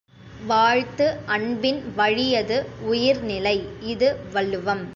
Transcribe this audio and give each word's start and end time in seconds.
வாழ்த்து 0.41 1.05
அன்பின் 1.27 1.93
வழியது 1.95 2.57
உயிர்நிலை! 2.87 3.55
இது 3.85 4.09
வள்ளுவம். 4.33 4.83